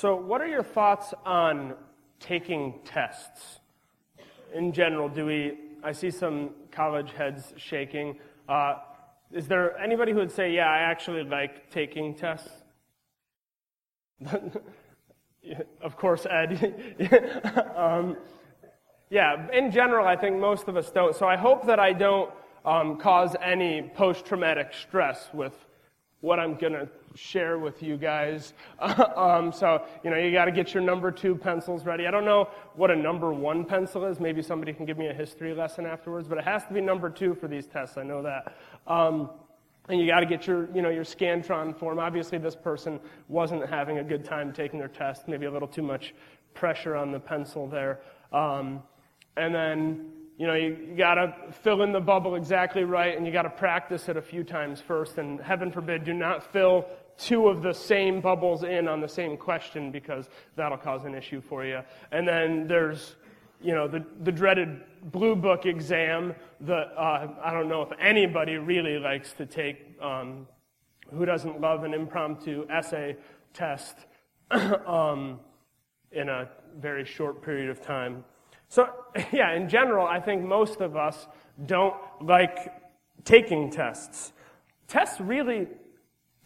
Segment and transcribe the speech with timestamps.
[0.00, 1.74] So, what are your thoughts on
[2.20, 3.58] taking tests?
[4.54, 5.58] In general, do we?
[5.82, 8.16] I see some college heads shaking.
[8.48, 8.74] Uh,
[9.32, 12.48] is there anybody who would say, "Yeah, I actually like taking tests"?
[15.82, 16.52] of course, Ed.
[17.76, 18.16] um,
[19.10, 21.16] yeah, in general, I think most of us don't.
[21.16, 22.30] So I hope that I don't
[22.64, 25.54] um, cause any post traumatic stress with
[26.20, 26.88] what I'm going to
[27.18, 28.54] share with you guys.
[28.80, 32.06] um, so, you know, you got to get your number two pencils ready.
[32.06, 34.20] I don't know what a number one pencil is.
[34.20, 37.10] Maybe somebody can give me a history lesson afterwards, but it has to be number
[37.10, 37.98] two for these tests.
[37.98, 38.56] I know that.
[38.86, 39.30] Um,
[39.88, 41.98] and you got to get your, you know, your Scantron form.
[41.98, 45.28] Obviously, this person wasn't having a good time taking their test.
[45.28, 46.14] Maybe a little too much
[46.54, 48.00] pressure on the pencil there.
[48.32, 48.82] Um,
[49.36, 53.26] and then, you know, you, you got to fill in the bubble exactly right, and
[53.26, 55.16] you got to practice it a few times first.
[55.16, 56.86] And heaven forbid, do not fill
[57.18, 61.40] two of the same bubbles in on the same question because that'll cause an issue
[61.40, 61.80] for you.
[62.12, 63.16] And then there's,
[63.60, 68.56] you know, the, the dreaded blue book exam that uh, I don't know if anybody
[68.56, 69.96] really likes to take.
[70.00, 70.46] Um,
[71.10, 73.16] who doesn't love an impromptu essay
[73.52, 73.96] test
[74.50, 75.40] um,
[76.12, 76.48] in a
[76.78, 78.24] very short period of time?
[78.68, 78.88] So,
[79.32, 81.26] yeah, in general, I think most of us
[81.66, 82.72] don't like
[83.24, 84.32] taking tests.
[84.86, 85.66] Tests really,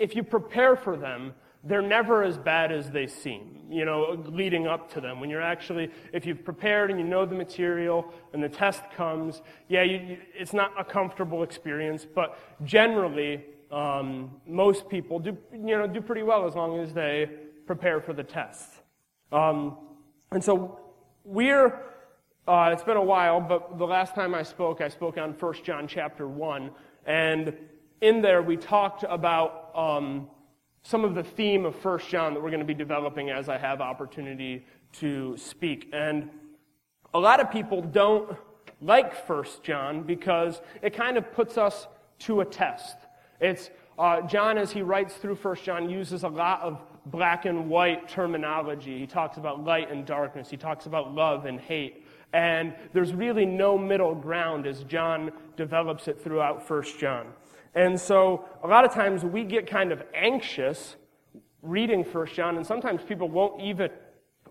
[0.02, 4.66] if you prepare for them, they're never as bad as they seem, you know, leading
[4.66, 5.20] up to them.
[5.20, 9.42] When you're actually, if you've prepared and you know the material and the test comes,
[9.68, 15.78] yeah, you, you, it's not a comfortable experience, but generally, um, most people do, you
[15.78, 17.30] know, do pretty well as long as they
[17.64, 18.68] prepare for the test.
[19.30, 19.78] Um,
[20.32, 20.80] and so
[21.24, 21.80] we're
[22.48, 25.54] uh, it's been a while, but the last time I spoke, I spoke on 1
[25.62, 26.72] John chapter 1.
[27.06, 27.56] And
[28.00, 30.28] in there, we talked about um,
[30.82, 33.58] some of the theme of First John that we're going to be developing as I
[33.58, 35.88] have opportunity to speak.
[35.92, 36.28] And
[37.14, 38.36] a lot of people don't
[38.80, 41.86] like First John because it kind of puts us
[42.20, 42.96] to a test.
[43.40, 47.68] It's uh, John, as he writes through First John, uses a lot of black and
[47.68, 48.98] white terminology.
[48.98, 50.48] He talks about light and darkness.
[50.48, 52.06] He talks about love and hate.
[52.32, 57.26] And there's really no middle ground as John develops it throughout First John.
[57.74, 60.96] And so a lot of times we get kind of anxious
[61.62, 63.90] reading First John, and sometimes people won't even,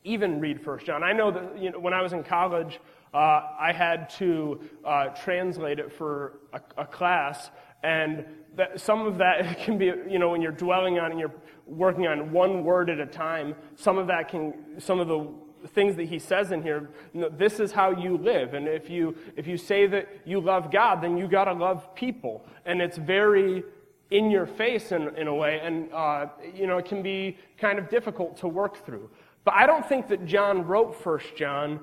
[0.04, 1.04] even read First John.
[1.04, 2.80] I know that you know, when I was in college,
[3.14, 7.52] uh, I had to uh, translate it for a, a class,
[7.84, 11.34] and that, some of that can be, you know, when you're dwelling on and you're
[11.66, 15.28] working on one word at a time, some of that can, some of the
[15.68, 18.54] things that he says in here this is how you live.
[18.54, 21.94] And if you if you say that you love god then you got to love
[21.96, 22.46] people.
[22.66, 23.64] And it's very
[24.10, 25.60] in your face in, in a way.
[25.64, 29.10] And uh, you know it can be kind of difficult to work through.
[29.44, 31.80] But i don't think that john wrote first john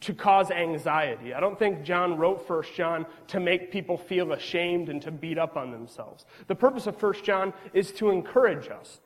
[0.00, 1.34] to cause anxiety.
[1.34, 5.38] I don't think john wrote first john to make people feel ashamed and to beat
[5.38, 6.24] up on themselves.
[6.46, 9.00] The purpose of first john is to encourage us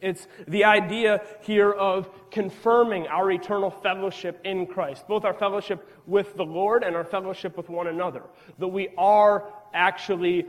[0.00, 6.36] it's the idea here of confirming our eternal fellowship in Christ, both our fellowship with
[6.36, 8.22] the Lord and our fellowship with one another.
[8.58, 10.46] That we are actually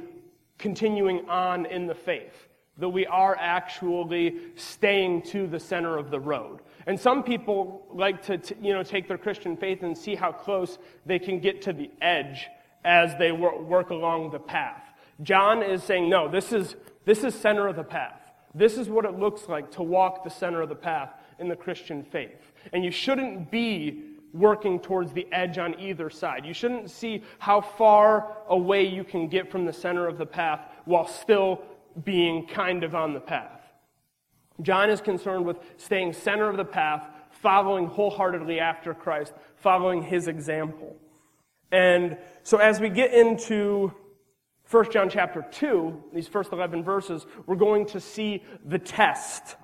[0.57, 2.47] continuing on in the faith,
[2.77, 6.59] that we are actually staying to the center of the road.
[6.87, 10.77] And some people like to, you know, take their Christian faith and see how close
[11.05, 12.47] they can get to the edge
[12.83, 14.83] as they work along the path.
[15.21, 16.75] John is saying, no, this is,
[17.05, 18.20] this is center of the path.
[18.53, 21.55] This is what it looks like to walk the center of the path in the
[21.55, 22.51] Christian faith.
[22.73, 24.03] And you shouldn't be
[24.33, 26.45] working towards the edge on either side.
[26.45, 30.61] You shouldn't see how far away you can get from the center of the path
[30.85, 31.61] while still
[32.03, 33.61] being kind of on the path.
[34.61, 40.27] John is concerned with staying center of the path, following wholeheartedly after Christ, following his
[40.27, 40.95] example.
[41.71, 43.93] And so as we get into
[44.71, 49.57] 1 John chapter 2, these first 11 verses, we're going to see the test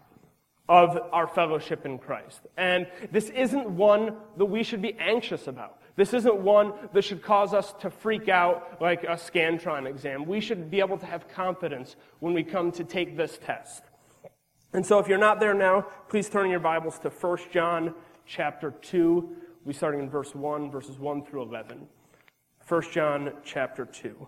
[0.68, 2.42] of our fellowship in Christ.
[2.58, 5.80] And this isn't one that we should be anxious about.
[5.96, 10.26] This isn't one that should cause us to freak out like a Scantron exam.
[10.26, 13.84] We should be able to have confidence when we come to take this test.
[14.74, 17.96] And so if you're not there now, please turn your Bibles to 1 John
[18.26, 19.36] chapter 2.
[19.64, 21.88] We're starting in verse 1, verses 1 through 11.
[22.68, 24.28] 1 John chapter 2.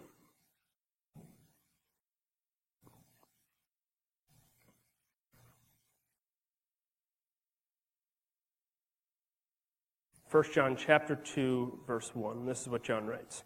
[10.32, 12.46] 1 John chapter 2 verse 1.
[12.46, 13.44] This is what John writes.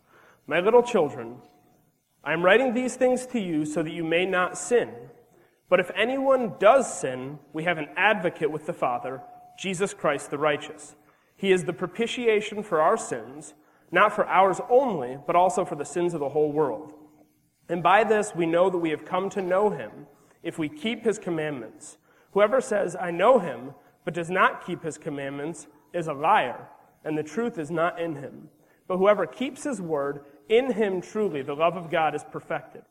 [0.47, 1.37] My little children,
[2.25, 4.89] I am writing these things to you so that you may not sin.
[5.69, 9.21] But if anyone does sin, we have an advocate with the Father,
[9.57, 10.95] Jesus Christ the righteous.
[11.37, 13.53] He is the propitiation for our sins,
[13.89, 16.93] not for ours only, but also for the sins of the whole world.
[17.69, 20.07] And by this we know that we have come to know him,
[20.41, 21.97] if we keep his commandments.
[22.33, 26.67] Whoever says, I know him, but does not keep his commandments, is a liar,
[27.05, 28.49] and the truth is not in him.
[28.87, 32.83] But whoever keeps his word, in him truly the love of God is perfected.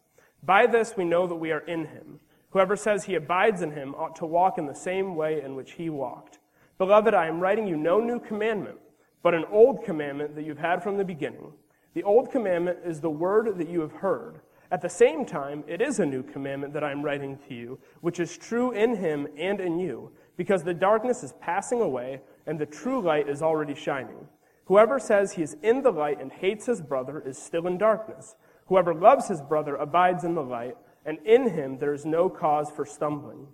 [0.42, 2.20] By this we know that we are in him.
[2.50, 5.72] Whoever says he abides in him ought to walk in the same way in which
[5.72, 6.38] he walked.
[6.78, 8.78] Beloved, I am writing you no new commandment,
[9.22, 11.52] but an old commandment that you've had from the beginning.
[11.94, 14.40] The old commandment is the word that you have heard.
[14.70, 17.78] At the same time, it is a new commandment that I am writing to you,
[18.00, 22.58] which is true in him and in you, because the darkness is passing away and
[22.58, 24.28] the true light is already shining.
[24.66, 28.36] Whoever says he is in the light and hates his brother is still in darkness.
[28.66, 32.70] Whoever loves his brother abides in the light and in him there is no cause
[32.70, 33.48] for stumbling.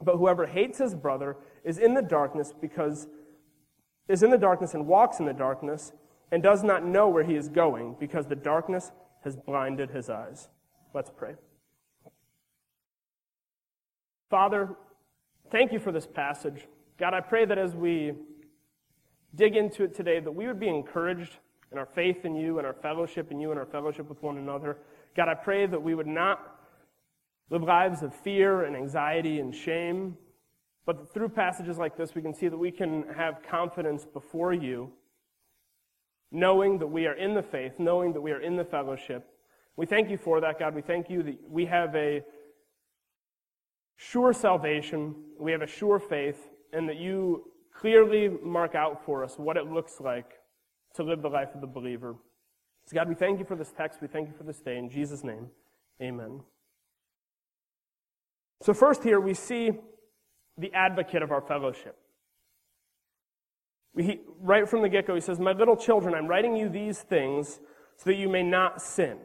[0.00, 3.06] But whoever hates his brother is in the darkness because
[4.08, 5.92] is in the darkness and walks in the darkness
[6.30, 8.90] and does not know where he is going because the darkness
[9.22, 10.48] has blinded his eyes.
[10.92, 11.34] Let's pray.
[14.28, 14.70] Father,
[15.50, 16.66] thank you for this passage.
[16.98, 18.12] God, I pray that as we
[19.34, 21.36] dig into it today, that we would be encouraged
[21.72, 24.36] in our faith in you and our fellowship in you and our fellowship with one
[24.36, 24.76] another.
[25.16, 26.58] God, I pray that we would not
[27.50, 30.16] live lives of fear and anxiety and shame.
[30.84, 34.90] But through passages like this, we can see that we can have confidence before you,
[36.30, 39.28] knowing that we are in the faith, knowing that we are in the fellowship.
[39.76, 40.74] We thank you for that, God.
[40.74, 42.22] We thank you that we have a
[43.96, 49.34] sure salvation, we have a sure faith, and that you clearly mark out for us
[49.36, 50.32] what it looks like
[50.94, 52.14] to live the life of the believer.
[52.86, 54.00] So, God, we thank you for this text.
[54.02, 54.76] We thank you for this day.
[54.76, 55.48] In Jesus' name,
[56.00, 56.40] amen.
[58.60, 59.72] So, first, here we see
[60.58, 61.96] the advocate of our fellowship.
[64.40, 67.60] Right from the get go, he says, My little children, I'm writing you these things
[67.96, 69.18] so that you may not sin.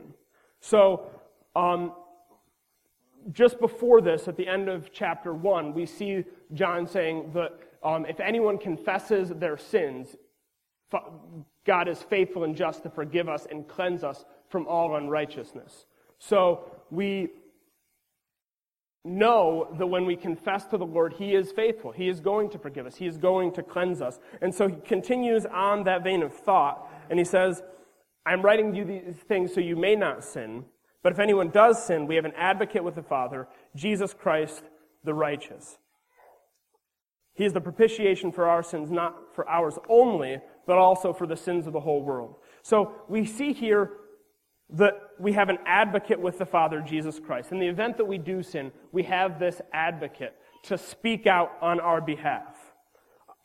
[0.60, 1.10] So,
[1.56, 1.94] um,
[3.32, 6.24] just before this, at the end of chapter 1, we see
[6.54, 10.16] John saying that um, if anyone confesses their sins,
[11.66, 15.86] God is faithful and just to forgive us and cleanse us from all unrighteousness.
[16.20, 17.30] So we
[19.04, 21.92] know that when we confess to the Lord, He is faithful.
[21.92, 22.96] He is going to forgive us.
[22.96, 24.20] He is going to cleanse us.
[24.42, 27.62] And so he continues on that vein of thought, and he says,
[28.26, 30.66] I'm writing you these things so you may not sin.
[31.04, 34.64] But if anyone does sin, we have an advocate with the Father, Jesus Christ
[35.04, 35.78] the righteous.
[37.38, 41.38] He is the propitiation for our sins, not for ours only, but also for the
[41.38, 42.36] sins of the whole world.
[42.64, 43.92] So we see here
[44.72, 47.52] that we have an advocate with the Father, Jesus Christ.
[47.52, 51.80] In the event that we do sin, we have this advocate to speak out on
[51.80, 52.56] our behalf.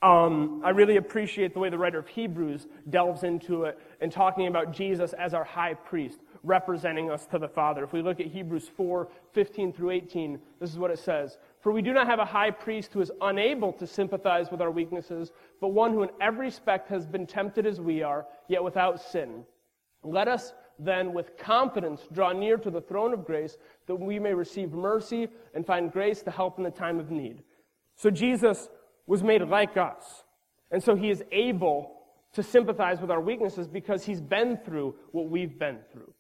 [0.03, 4.49] Um, I really appreciate the way the writer of Hebrews delves into it and talking
[4.49, 7.85] about Jesus as our high priest, representing us to the Father.
[7.85, 11.39] If we look at Hebrews 4 15 through 18, this is what it says.
[11.63, 14.71] For we do not have a high priest who is unable to sympathize with our
[14.71, 15.31] weaknesses,
[15.61, 19.45] but one who in every respect has been tempted as we are, yet without sin.
[20.03, 23.57] Let us then with confidence draw near to the throne of grace
[23.87, 27.45] that we may receive mercy and find grace to help in the time of need.
[27.95, 28.69] So Jesus
[29.07, 30.25] was made like us.
[30.73, 31.93] And so he is able
[32.33, 36.13] to sympathize with our weaknesses because he's been through what we've been through.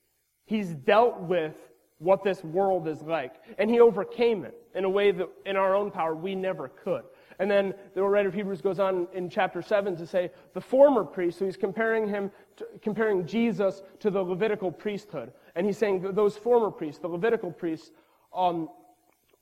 [0.44, 1.56] He's dealt with
[2.02, 3.34] what this world is like.
[3.58, 7.04] And he overcame it in a way that in our own power we never could.
[7.38, 11.04] And then the writer of Hebrews goes on in chapter 7 to say the former
[11.04, 15.32] priest, so he's comparing him, to, comparing Jesus to the Levitical priesthood.
[15.54, 17.90] And he's saying those former priests, the Levitical priests,
[18.34, 18.68] um,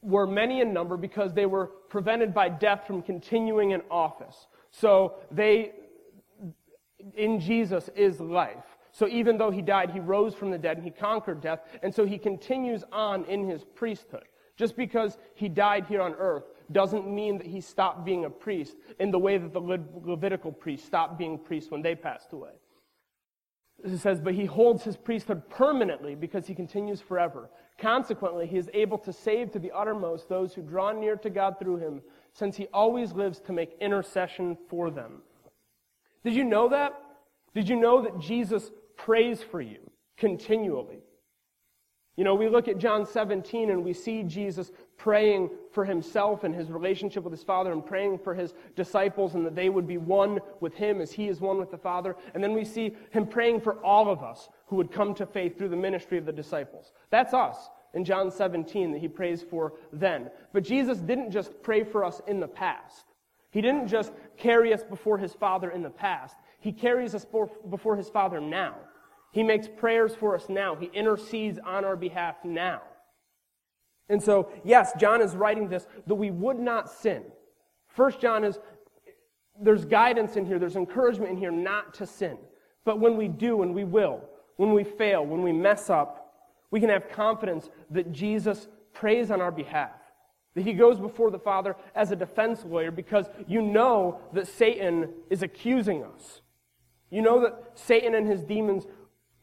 [0.03, 4.47] were many in number because they were prevented by death from continuing in office.
[4.71, 5.73] So they,
[7.15, 8.65] in Jesus is life.
[8.93, 11.61] So even though he died, he rose from the dead and he conquered death.
[11.83, 14.25] And so he continues on in his priesthood.
[14.57, 18.77] Just because he died here on earth doesn't mean that he stopped being a priest
[18.99, 22.51] in the way that the Levitical priests stopped being priests when they passed away.
[23.83, 27.49] It says, but he holds his priesthood permanently because he continues forever.
[27.79, 31.59] Consequently, he is able to save to the uttermost those who draw near to God
[31.59, 32.03] through him,
[32.35, 35.23] since he always lives to make intercession for them.
[36.23, 37.01] Did you know that?
[37.55, 38.71] Did you know that Jesus
[39.05, 39.79] prays for you
[40.17, 41.03] continually?
[42.17, 46.55] You know, we look at John 17 and we see Jesus praying for himself and
[46.55, 49.97] his relationship with his Father and praying for his disciples and that they would be
[49.97, 52.17] one with him as he is one with the Father.
[52.35, 55.57] And then we see him praying for all of us who would come to faith
[55.57, 56.93] through the ministry of the disciples.
[57.09, 57.71] That's us.
[57.95, 60.31] in John 17 that he prays for then.
[60.53, 63.07] But Jesus didn't just pray for us in the past.
[63.51, 66.37] He didn't just carry us before his Father in the past.
[66.61, 67.25] He carries us
[67.71, 68.77] before his Father now.
[69.33, 70.75] He makes prayers for us now.
[70.75, 72.83] He intercedes on our behalf now.
[74.09, 77.23] And so, yes, John is writing this that we would not sin.
[77.89, 78.59] First John is,
[79.61, 82.37] there's guidance in here, there's encouragement in here not to sin.
[82.85, 84.23] But when we do, and we will,
[84.57, 86.35] when we fail, when we mess up,
[86.71, 89.93] we can have confidence that Jesus prays on our behalf.
[90.55, 95.11] That he goes before the Father as a defense lawyer because you know that Satan
[95.31, 96.41] is accusing us.
[97.11, 98.87] You know that Satan and his demons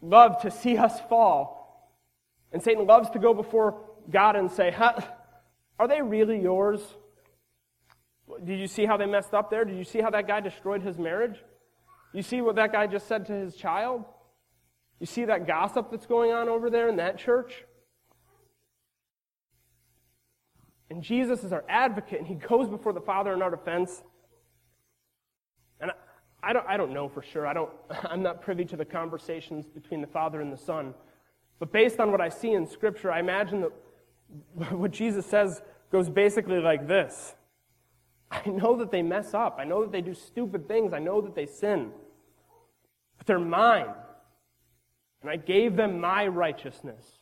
[0.02, 1.58] love to see us fall.
[2.52, 5.02] And Satan loves to go before God and say, huh,
[5.80, 6.82] Are they really yours?
[8.44, 9.64] Did you see how they messed up there?
[9.64, 11.38] Did you see how that guy destroyed his marriage?
[12.14, 14.04] You see what that guy just said to his child?
[15.00, 17.64] You see that gossip that's going on over there in that church?
[20.90, 24.02] And Jesus is our advocate, and he goes before the Father in our defense.
[25.80, 25.92] And
[26.44, 27.48] I, don't, I don't know for sure.
[27.48, 27.72] I don't,
[28.04, 30.94] I'm not privy to the conversations between the Father and the Son.
[31.60, 36.10] But based on what I see in Scripture, I imagine that what Jesus says goes
[36.10, 37.36] basically like this
[38.30, 39.58] I know that they mess up.
[39.60, 40.94] I know that they do stupid things.
[40.94, 41.92] I know that they sin.
[43.18, 43.94] But they're mine.
[45.22, 47.20] And I gave them my righteousness.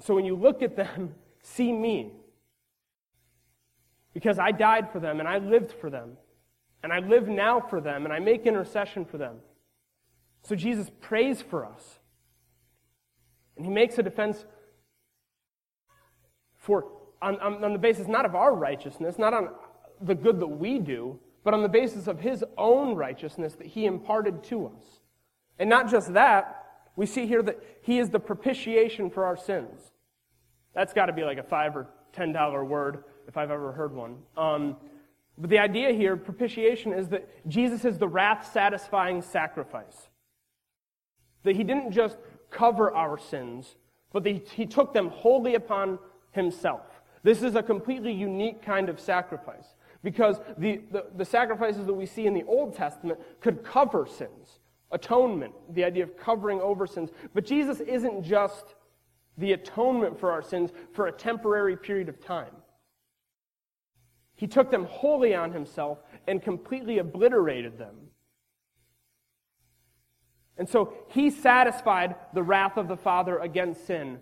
[0.00, 2.12] So when you look at them, see me.
[4.14, 6.16] Because I died for them and I lived for them.
[6.82, 9.36] And I live now for them and I make intercession for them.
[10.42, 11.98] So Jesus prays for us.
[13.56, 14.44] And he makes a defense
[16.56, 16.86] for
[17.20, 19.48] on, on, on the basis not of our righteousness, not on
[20.00, 23.86] the good that we do, but on the basis of his own righteousness that he
[23.86, 25.00] imparted to us.
[25.58, 29.92] And not just that, we see here that he is the propitiation for our sins.
[30.74, 33.92] That's got to be like a five or ten dollar word if I've ever heard
[33.92, 34.18] one.
[34.36, 34.76] Um,
[35.38, 40.08] but the idea here, propitiation, is that Jesus is the wrath satisfying sacrifice.
[41.44, 42.18] That he didn't just
[42.50, 43.76] cover our sins,
[44.12, 46.00] but that he took them wholly upon
[46.32, 47.02] himself.
[47.22, 52.06] This is a completely unique kind of sacrifice because the, the, the, sacrifices that we
[52.06, 54.60] see in the Old Testament could cover sins.
[54.90, 57.10] Atonement, the idea of covering over sins.
[57.34, 58.74] But Jesus isn't just
[59.36, 62.52] the atonement for our sins for a temporary period of time.
[64.38, 67.96] He took them wholly on himself and completely obliterated them.
[70.56, 74.20] And so he satisfied the wrath of the Father against sin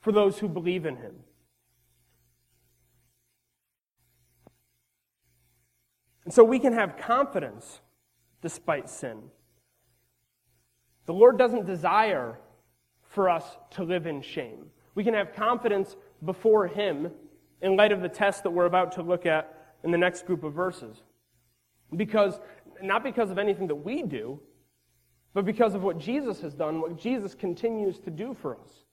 [0.00, 1.16] for those who believe in him.
[6.24, 7.80] And so we can have confidence
[8.40, 9.18] despite sin.
[11.04, 12.38] The Lord doesn't desire
[13.02, 14.70] for us to live in shame.
[14.94, 17.10] We can have confidence before Him
[17.62, 20.44] in light of the test that we're about to look at in the next group
[20.44, 21.02] of verses.
[21.94, 22.38] Because,
[22.82, 24.40] not because of anything that we do,
[25.32, 28.84] but because of what Jesus has done, what Jesus continues to do for us.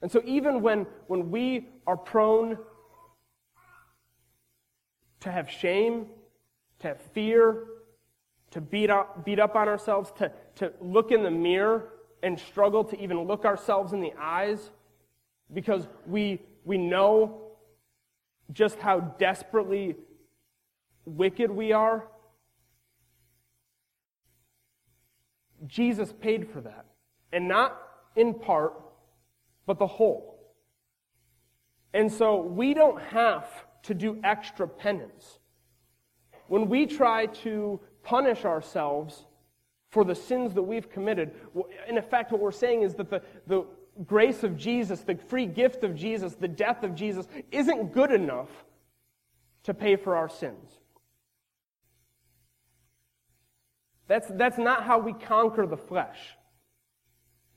[0.00, 2.58] And so even when, when we are prone
[5.20, 6.06] to have shame,
[6.80, 7.64] to have fear,
[8.52, 11.90] to beat up, beat up on ourselves, to, to look in the mirror
[12.22, 14.70] and struggle to even look ourselves in the eyes
[15.52, 17.47] because we, we know
[18.52, 19.96] just how desperately
[21.04, 22.08] wicked we are.
[25.66, 26.86] Jesus paid for that.
[27.32, 27.76] And not
[28.16, 28.74] in part,
[29.66, 30.38] but the whole.
[31.92, 33.46] And so we don't have
[33.84, 35.38] to do extra penance.
[36.48, 39.24] When we try to punish ourselves
[39.90, 41.32] for the sins that we've committed,
[41.88, 43.64] in effect, what we're saying is that the, the
[44.06, 48.48] grace of Jesus, the free gift of Jesus, the death of Jesus, isn't good enough
[49.64, 50.70] to pay for our sins.
[54.06, 56.18] That's, that's not how we conquer the flesh,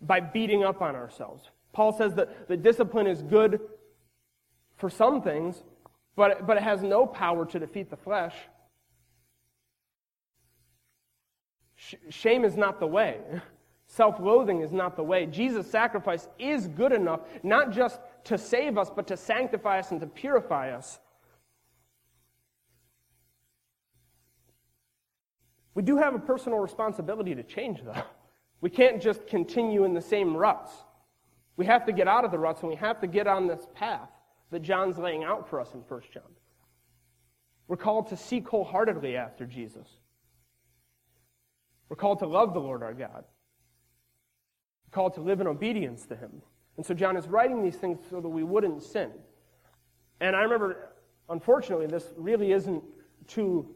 [0.01, 1.49] by beating up on ourselves.
[1.73, 3.61] Paul says that the discipline is good
[4.75, 5.63] for some things,
[6.15, 8.35] but, but it has no power to defeat the flesh.
[12.09, 13.19] Shame is not the way.
[13.91, 15.25] Self loathing is not the way.
[15.25, 19.99] Jesus' sacrifice is good enough, not just to save us, but to sanctify us and
[19.99, 20.97] to purify us.
[25.73, 28.01] We do have a personal responsibility to change, though.
[28.61, 30.71] We can't just continue in the same ruts.
[31.57, 33.67] We have to get out of the ruts and we have to get on this
[33.75, 34.09] path
[34.51, 36.23] that John's laying out for us in 1 John.
[37.67, 39.87] We're called to seek wholeheartedly after Jesus.
[41.89, 43.25] We're called to love the Lord our God.
[44.91, 46.41] Called to live in obedience to Him.
[46.77, 49.11] And so John is writing these things so that we wouldn't sin.
[50.19, 50.89] And I remember,
[51.29, 52.83] unfortunately, this really isn't
[53.27, 53.67] too,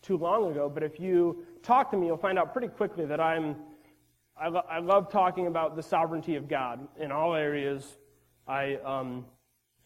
[0.00, 3.20] too long ago, but if you talk to me, you'll find out pretty quickly that
[3.20, 3.56] I'm,
[4.36, 7.98] I, lo- I love talking about the sovereignty of God in all areas.
[8.46, 9.24] I, um,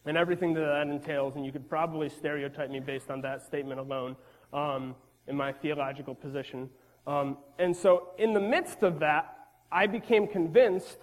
[0.06, 3.80] and everything that that entails, and you could probably stereotype me based on that statement
[3.80, 4.16] alone
[4.52, 4.94] um,
[5.26, 6.70] in my theological position.
[7.06, 9.35] Um, and so, in the midst of that,
[9.70, 10.98] I became convinced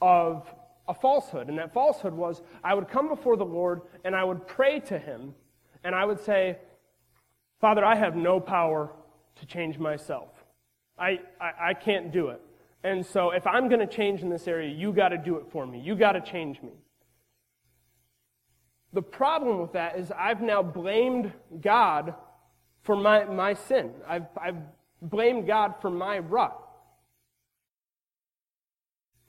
[0.00, 0.46] of
[0.88, 1.48] a falsehood.
[1.48, 4.98] And that falsehood was I would come before the Lord and I would pray to
[4.98, 5.34] Him,
[5.84, 6.58] and I would say,
[7.60, 8.92] Father, I have no power
[9.36, 10.28] to change myself.
[10.98, 12.40] I, I, I can't do it.
[12.84, 15.44] And so, if I'm going to change in this area, you got to do it
[15.50, 15.78] for me.
[15.78, 16.72] You got to change me.
[18.92, 22.14] The problem with that is I've now blamed God
[22.82, 23.92] for my, my sin.
[24.06, 24.56] I've, I've
[25.00, 26.58] blamed God for my rut.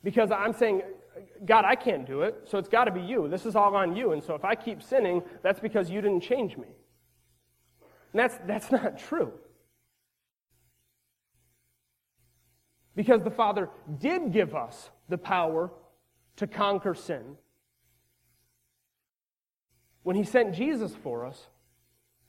[0.03, 0.81] Because I'm saying,
[1.45, 3.27] God, I can't do it, so it's got to be you.
[3.27, 4.11] This is all on you.
[4.11, 6.67] And so if I keep sinning, that's because you didn't change me.
[8.11, 9.31] And that's, that's not true.
[12.95, 13.69] Because the Father
[13.99, 15.71] did give us the power
[16.35, 17.37] to conquer sin
[20.03, 21.47] when he sent Jesus for us,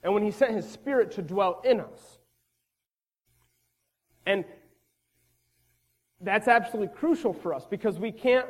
[0.03, 2.19] and when he sent his Spirit to dwell in us.
[4.27, 4.45] And
[6.21, 8.47] that's absolutely crucial for us because we can't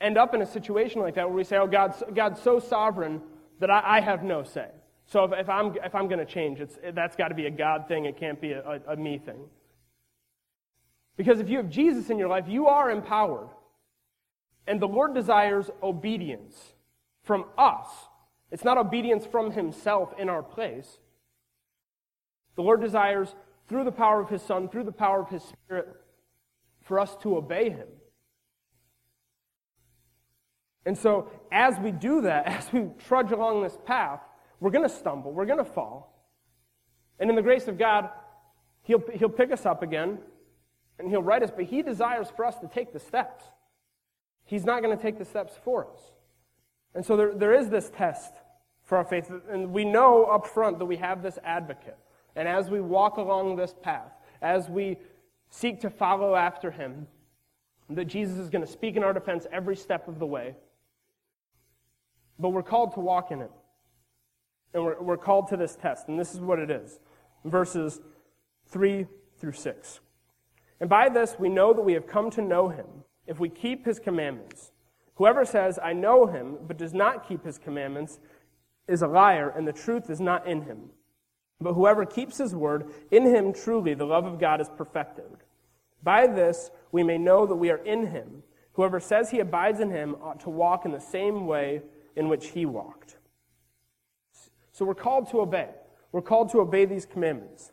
[0.00, 3.20] end up in a situation like that where we say, oh, God's, God's so sovereign
[3.60, 4.68] that I, I have no say.
[5.06, 7.50] So if, if I'm, if I'm going to change, it's, that's got to be a
[7.50, 8.04] God thing.
[8.04, 9.40] It can't be a, a, a me thing.
[11.16, 13.48] Because if you have Jesus in your life, you are empowered.
[14.66, 16.54] And the Lord desires obedience
[17.24, 17.88] from us.
[18.52, 20.98] It's not obedience from himself in our place.
[22.54, 23.34] The Lord desires,
[23.68, 25.88] through the power of his Son, through the power of his Spirit,
[26.88, 27.86] for us to obey him.
[30.84, 34.20] And so, as we do that, as we trudge along this path,
[34.58, 36.14] we're going to stumble, we're going to fall.
[37.20, 38.10] And in the grace of God,
[38.82, 40.18] he'll, he'll pick us up again
[40.98, 43.44] and He'll right us, but He desires for us to take the steps.
[44.44, 46.00] He's not going to take the steps for us.
[46.94, 48.32] And so there, there is this test
[48.82, 49.30] for our faith.
[49.50, 51.98] And we know up front that we have this advocate.
[52.34, 54.10] And as we walk along this path,
[54.40, 54.96] as we
[55.50, 57.06] seek to follow after him,
[57.90, 60.54] that Jesus is going to speak in our defense every step of the way.
[62.38, 63.50] But we're called to walk in it.
[64.74, 66.08] And we're, we're called to this test.
[66.08, 67.00] And this is what it is
[67.44, 68.00] verses
[68.66, 69.06] 3
[69.38, 70.00] through 6.
[70.80, 72.86] And by this we know that we have come to know him
[73.26, 74.72] if we keep his commandments.
[75.16, 78.20] Whoever says, I know him, but does not keep his commandments,
[78.86, 80.90] is a liar, and the truth is not in him.
[81.60, 85.24] But whoever keeps his word, in him truly the love of God is perfected.
[86.02, 88.42] By this we may know that we are in him.
[88.74, 91.82] Whoever says he abides in him ought to walk in the same way
[92.14, 93.16] in which he walked.
[94.72, 95.70] So we're called to obey.
[96.12, 97.72] We're called to obey these commandments.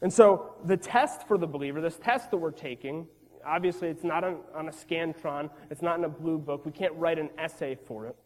[0.00, 3.06] And so the test for the believer, this test that we're taking,
[3.48, 6.66] Obviously, it's not on, on a Scantron, it's not in a blue book.
[6.66, 8.16] We can't write an essay for it.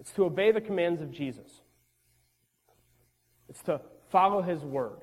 [0.00, 1.62] It's to obey the commands of Jesus,
[3.48, 3.80] it's to
[4.10, 4.98] follow his word.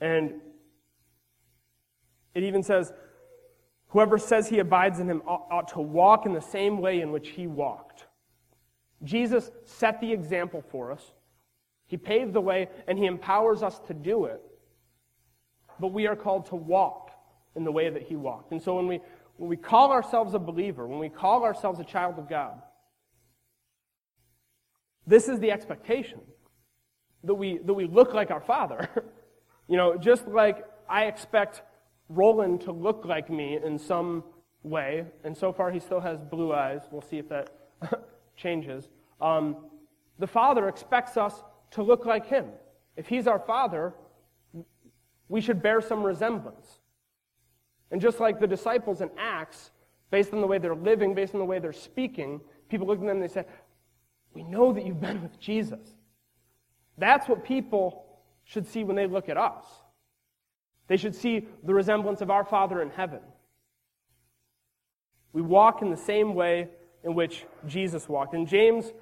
[0.00, 0.34] And
[2.34, 2.92] it even says,
[3.88, 7.30] Whoever says he abides in him ought, to walk in the same way in which
[7.30, 8.06] he walked.
[9.02, 11.12] Jesus set the example for us.
[11.86, 14.42] He paved the way, and he empowers us to do it
[15.80, 17.10] but we are called to walk
[17.54, 18.52] in the way that he walked.
[18.52, 19.00] And so when we,
[19.36, 22.60] when we call ourselves a believer, when we call ourselves a child of God,
[25.06, 26.20] this is the expectation
[27.24, 28.88] that we, that we look like our Father.
[29.68, 31.62] you know, just like I expect
[32.08, 34.24] Roland to look like me in some
[34.62, 36.82] way, and so far he still has blue eyes.
[36.90, 37.50] We'll see if that
[38.36, 38.88] changes.
[39.20, 39.56] Um,
[40.18, 42.46] the Father expects us to look like him.
[42.96, 43.94] If he's our Father,
[45.28, 46.80] we should bear some resemblance.
[47.90, 49.70] And just like the disciples in Acts,
[50.10, 53.06] based on the way they're living, based on the way they're speaking, people look at
[53.06, 53.44] them and they say,
[54.34, 55.94] We know that you've been with Jesus.
[56.98, 58.04] That's what people
[58.44, 59.64] should see when they look at us.
[60.88, 63.20] They should see the resemblance of our Father in heaven.
[65.32, 66.68] We walk in the same way
[67.04, 68.34] in which Jesus walked.
[68.34, 68.92] In James,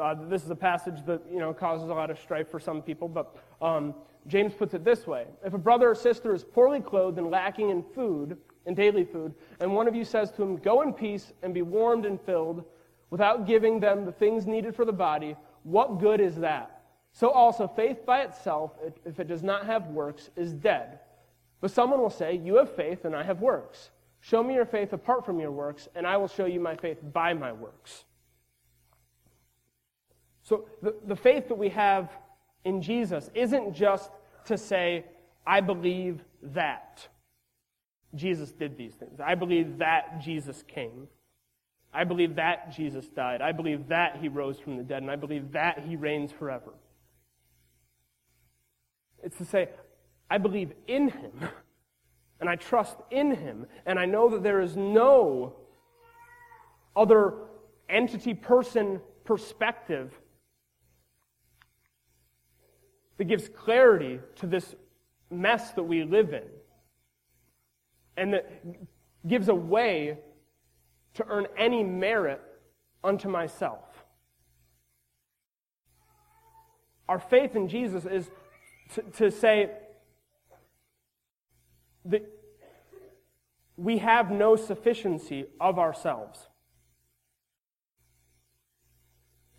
[0.00, 2.82] uh, this is a passage that you know causes a lot of strife for some
[2.82, 3.94] people, but um,
[4.26, 7.70] James puts it this way If a brother or sister is poorly clothed and lacking
[7.70, 11.32] in food, in daily food, and one of you says to him, Go in peace
[11.42, 12.64] and be warmed and filled,
[13.10, 16.75] without giving them the things needed for the body, what good is that?
[17.16, 18.72] So also, faith by itself,
[19.06, 20.98] if it does not have works, is dead.
[21.62, 23.88] But someone will say, You have faith and I have works.
[24.20, 26.98] Show me your faith apart from your works, and I will show you my faith
[27.14, 28.04] by my works.
[30.42, 32.10] So the, the faith that we have
[32.66, 34.10] in Jesus isn't just
[34.44, 35.06] to say,
[35.46, 37.08] I believe that
[38.14, 39.20] Jesus did these things.
[39.20, 41.08] I believe that Jesus came.
[41.94, 43.40] I believe that Jesus died.
[43.40, 45.00] I believe that he rose from the dead.
[45.00, 46.74] And I believe that he reigns forever.
[49.26, 49.68] It's to say,
[50.30, 51.32] I believe in him.
[52.38, 53.66] And I trust in him.
[53.84, 55.56] And I know that there is no
[56.94, 57.34] other
[57.88, 60.12] entity, person, perspective
[63.16, 64.76] that gives clarity to this
[65.28, 66.44] mess that we live in.
[68.16, 68.46] And that
[69.26, 70.18] gives a way
[71.14, 72.40] to earn any merit
[73.02, 74.04] unto myself.
[77.08, 78.30] Our faith in Jesus is
[78.94, 79.70] to, to say
[82.06, 82.22] that
[83.76, 86.48] we have no sufficiency of ourselves.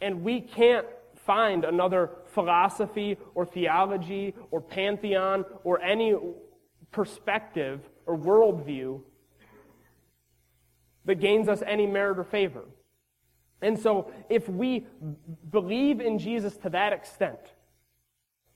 [0.02, 0.86] And we can't
[1.16, 6.16] find another philosophy or theology or pantheon or any
[6.92, 9.02] perspective or worldview
[11.06, 12.66] that gains us any merit or favor.
[13.62, 14.86] And so, if we
[15.50, 17.40] believe in Jesus to that extent,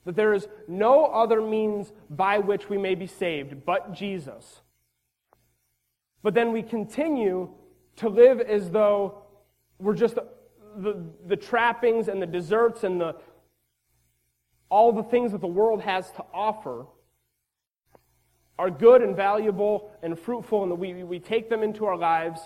[0.06, 4.62] that there is no other means by which we may be saved but Jesus,
[6.24, 7.50] but then we continue
[7.98, 9.24] to live as though
[9.80, 10.16] we're just
[10.78, 13.16] the, the trappings and the desserts and the
[14.70, 16.86] all the things that the world has to offer
[18.58, 22.40] are good and valuable and fruitful, and we, we take them into our lives,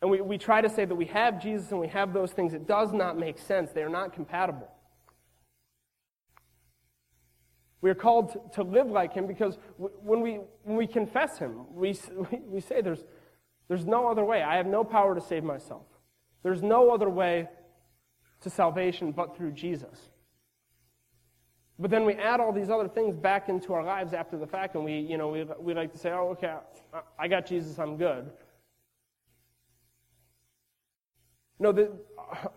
[0.00, 2.54] and we, we try to say that we have Jesus and we have those things.
[2.54, 3.70] It does not make sense.
[3.70, 4.68] They are not compatible.
[7.82, 11.98] We are called to live like him because when we, when we confess him, we,
[12.46, 13.04] we say there's,
[13.68, 14.42] there's no other way.
[14.42, 15.84] I have no power to save myself.
[16.42, 17.48] There's no other way
[18.40, 19.98] to salvation but through Jesus.
[21.78, 24.76] But then we add all these other things back into our lives after the fact,
[24.76, 26.54] and we, you know, we, we like to say, oh, okay,
[27.18, 28.30] I got Jesus, I'm good.
[31.58, 31.92] No, the,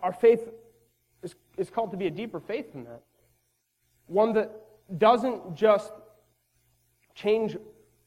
[0.02, 0.48] our faith
[1.22, 3.02] is, is called to be a deeper faith than that.
[4.06, 4.65] One that
[4.98, 5.92] doesn't just
[7.14, 7.56] change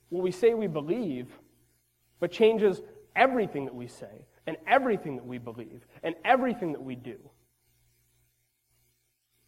[0.10, 1.28] what we say we believe,
[2.20, 2.82] but changes
[3.16, 7.18] everything that we say, and everything that we believe, and everything that we do.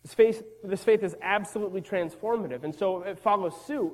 [0.04, 2.64] This faith, this faith is absolutely transformative.
[2.64, 3.94] And so it follows suit.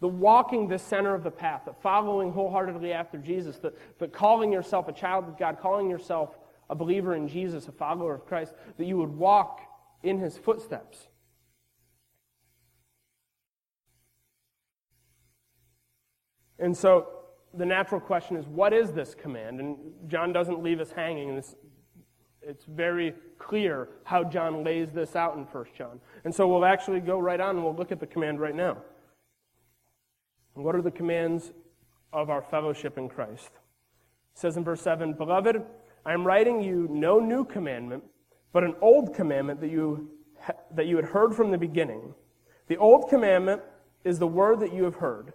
[0.00, 4.50] The walking the center of the path, the following wholeheartedly after Jesus, the, the calling
[4.50, 6.38] yourself a child of God, calling yourself
[6.70, 9.60] a believer in Jesus, a follower of Christ, that you would walk
[10.02, 11.08] in his footsteps.
[16.60, 17.08] And so
[17.54, 19.60] the natural question is, what is this command?
[19.60, 21.34] And John doesn't leave us hanging.
[21.34, 21.56] This
[22.42, 26.00] it's very clear how John lays this out in 1 John.
[26.24, 28.78] And so we'll actually go right on and we'll look at the command right now.
[30.54, 31.52] What are the commands
[32.12, 33.50] of our fellowship in Christ?
[34.32, 35.62] It says in verse 7 Beloved,
[36.04, 38.04] I am writing you no new commandment,
[38.52, 40.10] but an old commandment that you,
[40.74, 42.14] that you had heard from the beginning.
[42.68, 43.62] The old commandment
[44.04, 45.34] is the word that you have heard.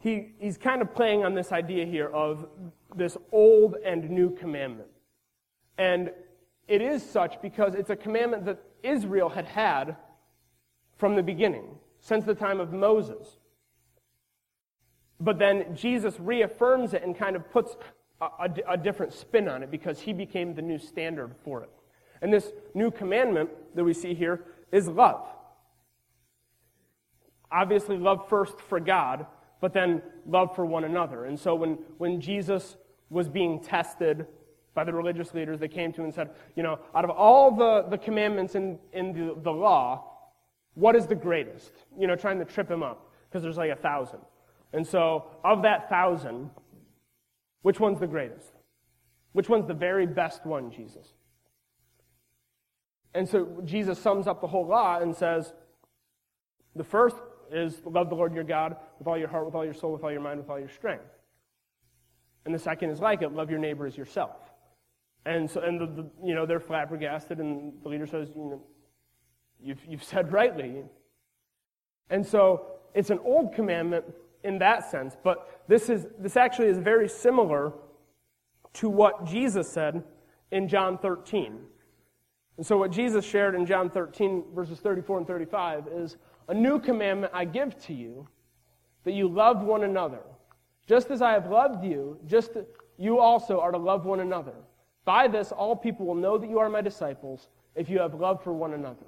[0.00, 2.46] he, he's kind of playing on this idea here of
[2.94, 4.88] this old and new commandment.
[5.76, 6.10] And
[6.68, 9.96] it is such because it's a commandment that Israel had had
[10.96, 13.38] from the beginning, since the time of Moses.
[15.20, 17.76] But then Jesus reaffirms it and kind of puts
[18.20, 21.70] a, a, a, different spin on it because he became the new standard for it.
[22.22, 25.26] And this new commandment that we see here is love.
[27.50, 29.26] Obviously, love first for God,
[29.60, 31.24] but then love for one another.
[31.24, 32.76] And so when, when Jesus
[33.10, 34.26] was being tested
[34.78, 35.58] by the religious leaders.
[35.58, 38.78] They came to him and said, you know, out of all the, the commandments in,
[38.92, 40.04] in the, the law,
[40.74, 41.72] what is the greatest?
[41.98, 44.20] You know, trying to trip him up because there's like a thousand.
[44.72, 46.50] And so, of that thousand,
[47.62, 48.52] which one's the greatest?
[49.32, 51.08] Which one's the very best one, Jesus?
[53.14, 55.52] And so Jesus sums up the whole law and says,
[56.76, 57.16] the first
[57.52, 60.04] is love the Lord your God with all your heart, with all your soul, with
[60.04, 61.04] all your mind, with all your strength.
[62.44, 64.36] And the second is like it, love your neighbor as yourself.
[65.26, 68.62] And so, and the, the, you know, they're flabbergasted, and the leader says, you know,
[69.60, 70.84] you've, you've said rightly.
[72.08, 74.04] And so, it's an old commandment
[74.44, 77.72] in that sense, but this is, this actually is very similar
[78.74, 80.02] to what Jesus said
[80.50, 81.58] in John 13.
[82.56, 86.16] And so, what Jesus shared in John 13, verses 34 and 35, is
[86.48, 88.26] a new commandment I give to you,
[89.04, 90.20] that you love one another.
[90.86, 92.56] Just as I have loved you, just
[92.96, 94.54] you also are to love one another.
[95.04, 98.42] By this, all people will know that you are my disciples if you have love
[98.42, 99.06] for one another.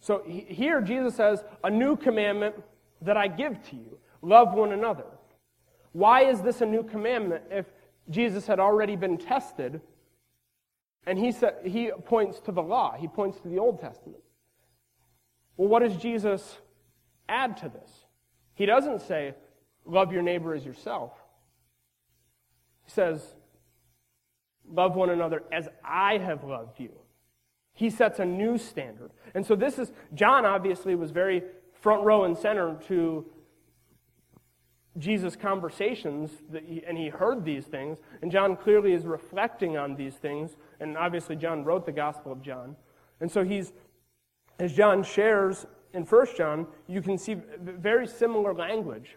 [0.00, 2.56] So here, Jesus says, a new commandment
[3.02, 5.06] that I give to you love one another.
[5.92, 7.66] Why is this a new commandment if
[8.10, 9.80] Jesus had already been tested?
[11.06, 14.22] And he, said, he points to the law, he points to the Old Testament.
[15.56, 16.58] Well, what does Jesus
[17.28, 17.90] add to this?
[18.54, 19.34] He doesn't say,
[19.84, 21.12] love your neighbor as yourself.
[22.84, 23.22] He says,
[24.68, 26.92] love one another as I have loved you.
[27.74, 29.10] He sets a new standard.
[29.34, 31.42] And so this is, John obviously was very
[31.80, 33.26] front row and center to
[34.98, 36.30] Jesus' conversations,
[36.86, 37.96] and he heard these things.
[38.20, 40.56] And John clearly is reflecting on these things.
[40.80, 42.76] And obviously, John wrote the Gospel of John.
[43.20, 43.72] And so he's,
[44.58, 49.16] as John shares in 1 John, you can see very similar language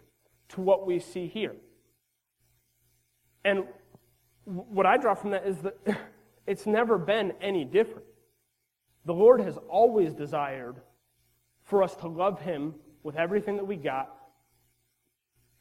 [0.50, 1.54] to what we see here.
[3.44, 3.64] And
[4.44, 5.76] what I draw from that is that
[6.46, 8.04] it's never been any different.
[9.04, 10.76] The Lord has always desired
[11.64, 14.12] for us to love Him with everything that we got.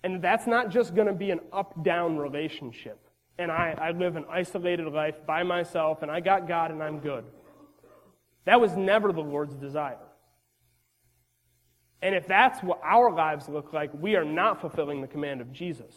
[0.04, 3.00] And that's not just going to be an up down relationship.
[3.38, 7.00] And I, I live an isolated life by myself, and I got God, and I'm
[7.00, 7.26] good.
[8.46, 9.98] That was never the Lord's desire.
[12.02, 15.52] And if that's what our lives look like, we are not fulfilling the command of
[15.52, 15.94] Jesus.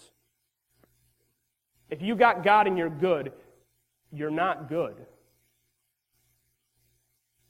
[1.91, 3.33] If you got God and you're good,
[4.11, 4.95] you're not good.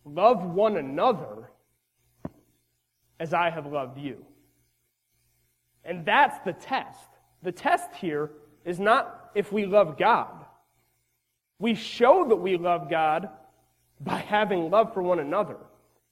[0.05, 1.51] Love one another
[3.21, 4.25] as I have loved you.
[5.85, 7.09] And that's the test.
[7.43, 8.31] The test here
[8.65, 10.45] is not if we love God.
[11.59, 13.29] We show that we love God
[14.01, 15.57] by having love for one another.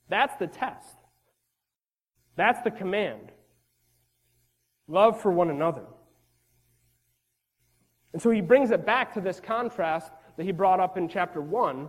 [0.09, 0.96] That's the test.
[2.37, 3.33] That's the command.
[4.88, 5.85] Love for one another.
[8.12, 11.40] And so he brings it back to this contrast that he brought up in chapter
[11.40, 11.88] 1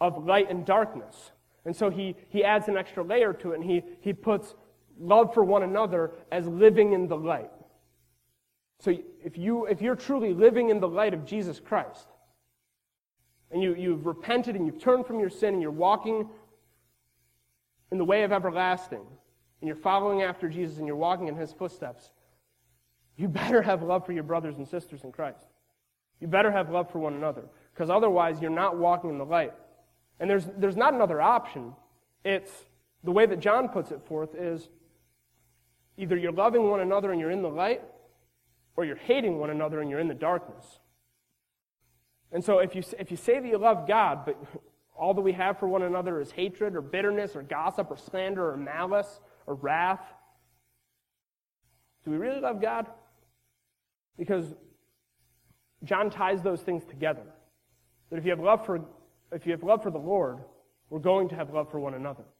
[0.00, 1.32] of light and darkness.
[1.64, 4.54] And so he, he adds an extra layer to it and he, he puts
[4.98, 7.50] love for one another as living in the light.
[8.80, 12.06] So if, you, if you're truly living in the light of Jesus Christ,
[13.54, 16.28] and you, you've repented and you've turned from your sin and you're walking
[17.92, 21.52] in the way of everlasting, and you're following after Jesus and you're walking in his
[21.52, 22.10] footsteps,
[23.16, 25.46] you better have love for your brothers and sisters in Christ.
[26.20, 29.52] You better have love for one another, because otherwise you're not walking in the light.
[30.18, 31.74] And there's, there's not another option.
[32.24, 32.50] It's
[33.04, 34.68] the way that John puts it forth is
[35.96, 37.82] either you're loving one another and you're in the light,
[38.76, 40.80] or you're hating one another and you're in the darkness.
[42.34, 44.36] And so if you, if you say that you love God, but
[44.96, 48.50] all that we have for one another is hatred or bitterness or gossip or slander
[48.50, 50.02] or malice or wrath.
[52.04, 52.86] Do we really love God?
[54.18, 54.54] Because
[55.84, 57.24] John ties those things together.
[58.10, 58.84] That if you have love for,
[59.32, 60.38] if you have love for the Lord,
[60.90, 62.24] we're going to have love for one another.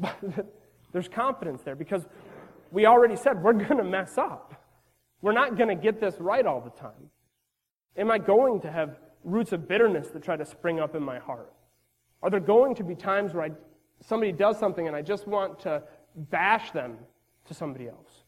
[0.00, 0.18] But
[0.92, 2.06] there's confidence there because
[2.70, 4.62] we already said we're going to mess up.
[5.22, 7.10] We're not going to get this right all the time.
[7.96, 11.18] Am I going to have roots of bitterness that try to spring up in my
[11.18, 11.52] heart?
[12.22, 13.50] Are there going to be times where I,
[14.00, 15.82] somebody does something and I just want to
[16.14, 16.96] bash them
[17.46, 18.24] to somebody else?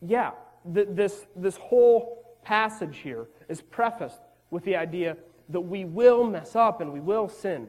[0.00, 0.32] Yeah,
[0.74, 5.16] th- this, this whole passage here is prefaced with the idea
[5.48, 7.68] that we will mess up and we will sin.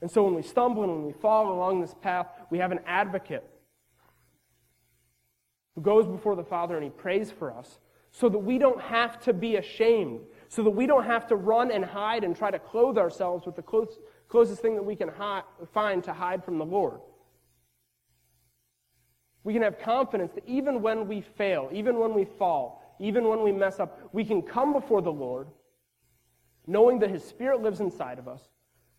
[0.00, 2.80] And so when we stumble and when we fall along this path, we have an
[2.86, 3.44] advocate
[5.74, 7.78] who goes before the Father and he prays for us
[8.14, 10.20] so that we don't have to be ashamed
[10.54, 13.56] so that we don't have to run and hide and try to clothe ourselves with
[13.56, 13.98] the close,
[14.28, 17.00] closest thing that we can hi- find to hide from the Lord.
[19.42, 23.42] We can have confidence that even when we fail, even when we fall, even when
[23.42, 25.48] we mess up, we can come before the Lord
[26.68, 28.48] knowing that His Spirit lives inside of us,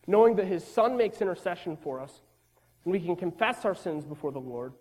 [0.08, 2.22] knowing that His Son makes intercession for us,
[2.84, 4.74] and we can confess our sins before the Lord,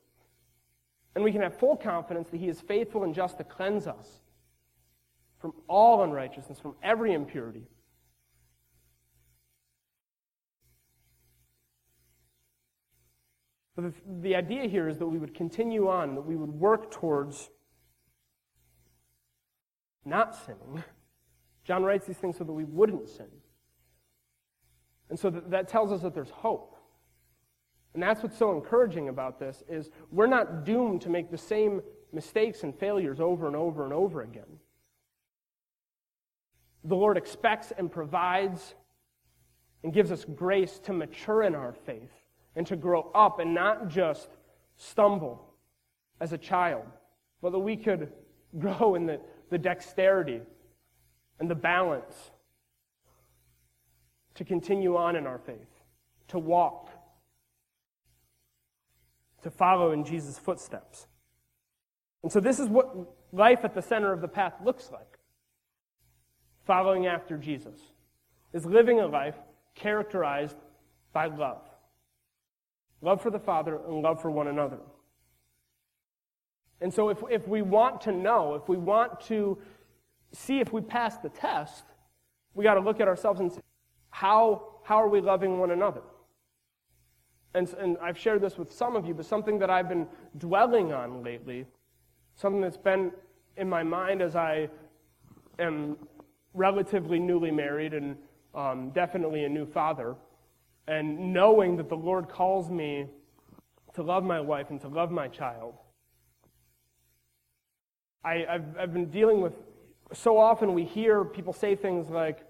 [1.14, 4.23] and we can have full confidence that He is faithful and just to cleanse us
[5.44, 7.64] from all unrighteousness, from every impurity.
[13.76, 16.90] But the, the idea here is that we would continue on, that we would work
[16.90, 17.50] towards
[20.06, 20.82] not sinning.
[21.64, 23.28] John writes these things so that we wouldn't sin.
[25.10, 26.74] And so that tells us that there's hope.
[27.92, 31.82] And that's what's so encouraging about this is we're not doomed to make the same
[32.14, 34.58] mistakes and failures over and over and over again.
[36.84, 38.74] The Lord expects and provides
[39.82, 42.12] and gives us grace to mature in our faith
[42.56, 44.28] and to grow up and not just
[44.76, 45.54] stumble
[46.20, 46.84] as a child,
[47.42, 48.12] but that we could
[48.58, 49.20] grow in the,
[49.50, 50.40] the dexterity
[51.40, 52.30] and the balance
[54.34, 55.68] to continue on in our faith,
[56.28, 56.90] to walk,
[59.42, 61.06] to follow in Jesus' footsteps.
[62.22, 62.94] And so, this is what
[63.32, 65.13] life at the center of the path looks like
[66.66, 67.78] following after Jesus,
[68.52, 69.36] is living a life
[69.74, 70.56] characterized
[71.12, 71.62] by love
[73.04, 74.78] love for the Father and love for one another.
[76.80, 79.58] And so, if, if we want to know, if we want to
[80.32, 81.84] see if we pass the test,
[82.54, 83.60] we got to look at ourselves and say,
[84.10, 86.02] how, how are we loving one another?
[87.54, 90.92] And, and I've shared this with some of you, but something that I've been dwelling
[90.92, 91.66] on lately,
[92.34, 93.12] something that's been
[93.56, 94.68] in my mind as I
[95.60, 95.96] am
[96.54, 98.16] relatively newly married and
[98.54, 100.14] um, definitely a new father,
[100.86, 103.06] and knowing that the Lord calls me
[103.94, 105.74] to love my wife and to love my child.
[108.24, 109.52] I, have I've been dealing with,
[110.12, 112.40] so often we hear people say things like,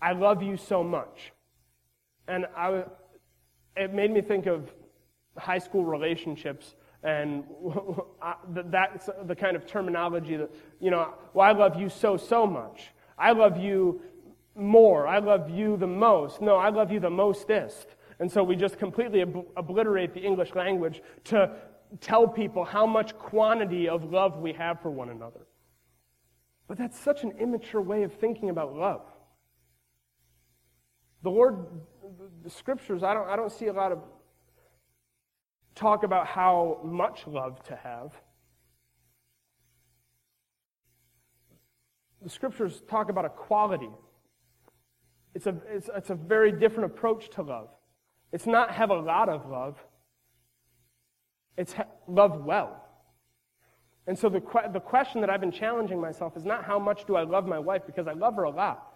[0.00, 1.32] I love you so much.
[2.28, 2.84] And I,
[3.76, 4.70] it made me think of
[5.36, 7.44] high school relationships and
[8.48, 12.92] that's the kind of terminology that, you know, well, I love you so, so much.
[13.22, 14.02] I love you
[14.56, 15.06] more.
[15.06, 16.42] I love you the most.
[16.42, 17.86] No, I love you the mostest.
[18.18, 21.54] And so we just completely ob- obliterate the English language to
[22.00, 25.46] tell people how much quantity of love we have for one another.
[26.66, 29.02] But that's such an immature way of thinking about love.
[31.22, 31.66] The Lord,
[32.42, 34.00] the scriptures, I don't, I don't see a lot of
[35.76, 38.12] talk about how much love to have.
[42.22, 43.90] The scriptures talk about a quality.
[45.34, 47.68] It's a, it's, it's a very different approach to love.
[48.32, 49.78] It's not have a lot of love,
[51.56, 52.78] it's ha- love well.
[54.06, 57.04] And so the, que- the question that I've been challenging myself is not how much
[57.06, 58.86] do I love my wife, because I love her a lot.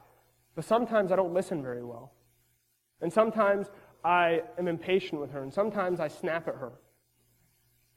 [0.54, 2.12] But sometimes I don't listen very well.
[3.00, 3.66] And sometimes
[4.04, 6.72] I am impatient with her, and sometimes I snap at her.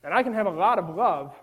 [0.03, 1.33] And I can have a lot of love,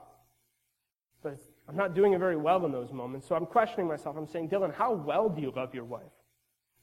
[1.23, 1.39] but
[1.69, 3.27] I'm not doing it very well in those moments.
[3.27, 4.17] So I'm questioning myself.
[4.17, 6.03] I'm saying, Dylan, how well do you love your wife?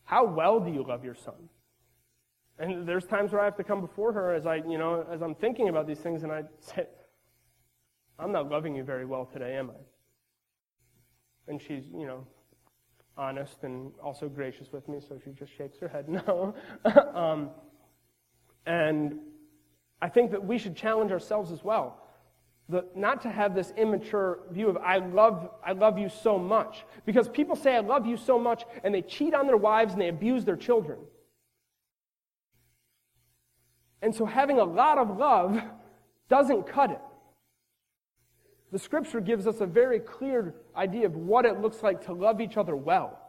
[0.03, 1.49] How well do you love your son?
[2.59, 5.21] And there's times where I have to come before her as I, you know, as
[5.21, 6.85] I'm thinking about these things, and I say,
[8.19, 11.51] I'm not loving you very well today, am I?
[11.51, 12.27] And she's, you know,
[13.17, 16.53] honest and also gracious with me, so she just shakes her head no.
[17.13, 17.49] um,
[18.65, 19.19] and
[20.01, 22.02] I think that we should challenge ourselves as well.
[22.69, 26.85] The, not to have this immature view of I love, I love you so much.
[27.05, 30.01] Because people say I love you so much and they cheat on their wives and
[30.01, 30.99] they abuse their children.
[34.01, 35.61] And so having a lot of love
[36.29, 37.01] doesn't cut it.
[38.71, 42.41] The scripture gives us a very clear idea of what it looks like to love
[42.41, 43.19] each other well.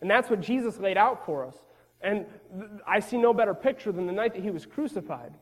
[0.00, 1.56] And that's what Jesus laid out for us.
[2.00, 2.26] And
[2.86, 5.34] I see no better picture than the night that he was crucified.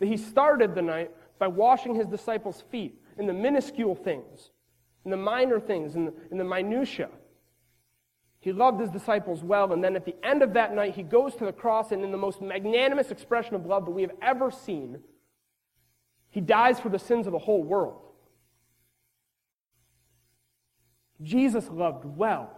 [0.00, 1.10] That he started the night
[1.42, 4.50] by washing his disciples' feet in the minuscule things,
[5.04, 7.10] in the minor things, in the, in the minutiae.
[8.38, 11.34] He loved his disciples well, and then at the end of that night, he goes
[11.34, 14.52] to the cross, and in the most magnanimous expression of love that we have ever
[14.52, 15.00] seen,
[16.30, 18.00] he dies for the sins of the whole world.
[21.22, 22.56] Jesus loved well.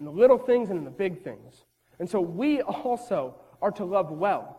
[0.00, 1.62] In the little things and in the big things.
[2.00, 4.55] And so we also are to love well.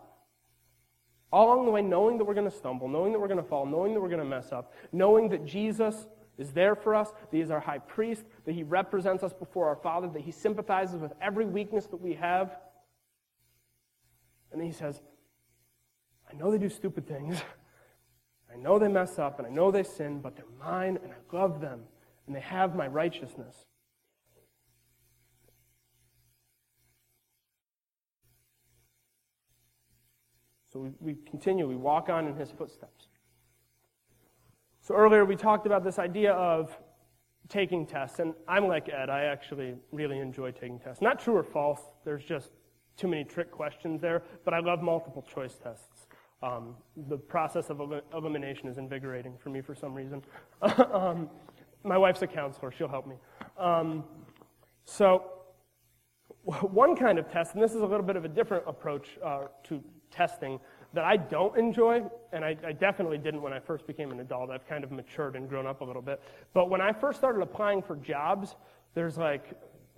[1.30, 3.48] All along the way, knowing that we're going to stumble, knowing that we're going to
[3.48, 6.06] fall, knowing that we're going to mess up, knowing that Jesus
[6.38, 9.68] is there for us, that He is our high priest, that He represents us before
[9.68, 12.56] our Father, that He sympathizes with every weakness that we have.
[14.52, 15.02] And then He says,
[16.30, 17.40] I know they do stupid things.
[18.52, 21.36] I know they mess up and I know they sin, but they're mine and I
[21.36, 21.80] love them
[22.26, 23.54] and they have my righteousness.
[30.78, 33.08] We, we continue, we walk on in his footsteps.
[34.80, 36.76] So earlier we talked about this idea of
[37.48, 41.02] taking tests, and I'm like Ed, I actually really enjoy taking tests.
[41.02, 42.50] Not true or false, there's just
[42.96, 46.06] too many trick questions there, but I love multiple choice tests.
[46.42, 46.74] Um,
[47.08, 50.22] the process of el- elimination is invigorating for me for some reason.
[50.92, 51.28] um,
[51.84, 52.70] my wife's a counselor.
[52.70, 53.16] She'll help me.
[53.56, 54.04] Um,
[54.84, 55.32] so,
[56.44, 59.44] one kind of test, and this is a little bit of a different approach uh,
[59.64, 60.60] to testing
[60.94, 62.02] that I don't enjoy,
[62.32, 64.50] and I, I, definitely didn't when I first became an adult.
[64.50, 66.20] I've kind of matured and grown up a little bit.
[66.54, 68.56] But when I first started applying for jobs,
[68.94, 69.52] there's like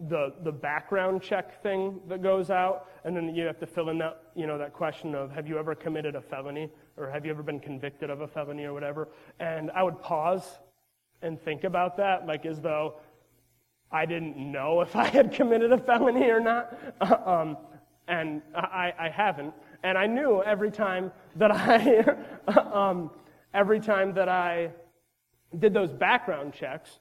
[0.09, 3.99] the, the background check thing that goes out, and then you have to fill in
[3.99, 7.31] that, you know, that question of have you ever committed a felony, or have you
[7.31, 9.09] ever been convicted of a felony, or whatever.
[9.39, 10.59] And I would pause
[11.23, 12.95] and think about that, like as though
[13.93, 16.77] I didn't know if I had committed a felony or not.
[17.27, 17.57] Um,
[18.09, 19.55] and I, I haven't.
[19.83, 22.05] And I knew every time that I,
[22.73, 23.11] um,
[23.55, 24.71] every time that I
[25.59, 27.01] did those background checks,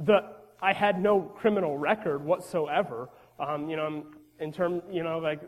[0.00, 3.08] that I had no criminal record whatsoever.
[3.38, 4.06] Um, you know,
[4.40, 5.40] in term, you know, like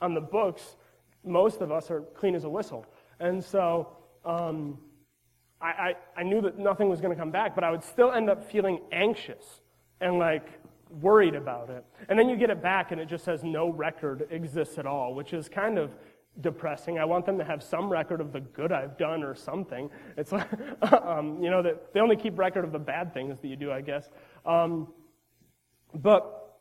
[0.00, 0.76] on the books,
[1.24, 2.86] most of us are clean as a whistle.
[3.20, 4.78] And so um,
[5.60, 8.12] I, I, I knew that nothing was going to come back, but I would still
[8.12, 9.60] end up feeling anxious
[10.00, 10.46] and like
[10.90, 11.84] worried about it.
[12.08, 15.14] And then you get it back and it just says no record exists at all,
[15.14, 15.90] which is kind of
[16.40, 16.98] depressing.
[16.98, 19.90] I want them to have some record of the good I've done or something.
[20.16, 20.48] It's like,
[20.92, 23.70] um, you know, that they only keep record of the bad things that you do,
[23.70, 24.10] I guess.
[24.44, 24.88] Um,
[25.94, 26.58] but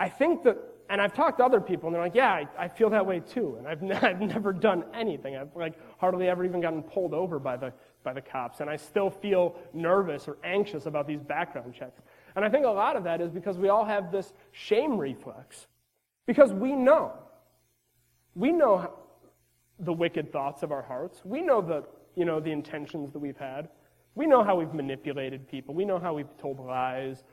[0.00, 0.56] I think that,
[0.88, 3.20] and I've talked to other people, and they're like, yeah, I, I feel that way
[3.20, 3.56] too.
[3.58, 5.36] And I've, I've never done anything.
[5.36, 8.60] I've like hardly ever even gotten pulled over by the, by the cops.
[8.60, 12.00] And I still feel nervous or anxious about these background checks.
[12.34, 15.66] And I think a lot of that is because we all have this shame reflex.
[16.26, 17.12] Because we know.
[18.34, 18.90] We know
[19.82, 21.20] the wicked thoughts of our hearts.
[21.24, 23.68] We know the, you know, the intentions that we've had.
[24.14, 25.74] We know how we've manipulated people.
[25.74, 27.24] We know how we've told lies.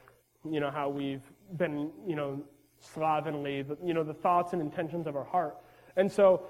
[0.50, 1.24] You know, how we've
[1.58, 2.42] been, you know,
[2.80, 5.58] slovenly, you know, the thoughts and intentions of our heart.
[5.98, 6.44] And so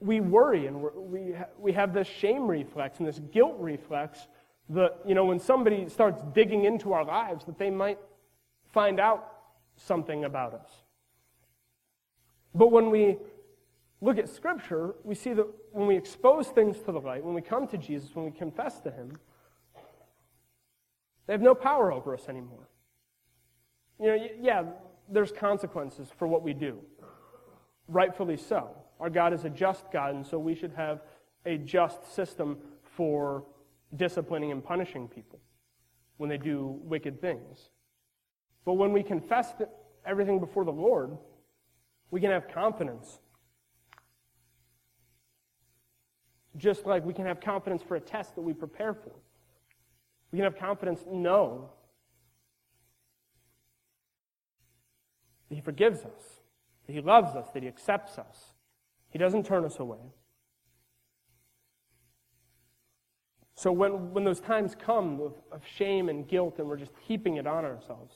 [0.00, 4.26] we worry and we we have this shame reflex and this guilt reflex
[4.70, 7.98] that, you know, when somebody starts digging into our lives, that they might
[8.72, 9.32] find out
[9.76, 10.70] something about us.
[12.54, 13.18] But when we
[14.00, 17.42] look at Scripture, we see that when we expose things to the light, when we
[17.42, 19.12] come to Jesus, when we confess to Him,
[21.26, 22.68] they have no power over us anymore.
[24.00, 24.64] You know, yeah,
[25.08, 26.78] there's consequences for what we do.
[27.88, 28.70] Rightfully so.
[28.98, 31.02] Our God is a just God, and so we should have
[31.46, 33.44] a just system for
[33.96, 35.40] disciplining and punishing people
[36.16, 37.70] when they do wicked things.
[38.64, 39.52] But when we confess
[40.06, 41.16] everything before the Lord,
[42.10, 43.20] we can have confidence
[46.56, 49.12] Just like we can have confidence for a test that we prepare for.
[50.32, 51.70] We can have confidence, know
[55.48, 56.42] that He forgives us,
[56.86, 58.52] that He loves us, that He accepts us.
[59.10, 59.98] He doesn't turn us away.
[63.54, 67.36] So when, when those times come of, of shame and guilt and we're just heaping
[67.36, 68.14] it on ourselves,